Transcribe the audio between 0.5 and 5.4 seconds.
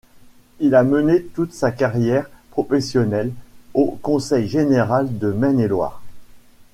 Il a mené toute sa carrière professionnelle au Conseil général de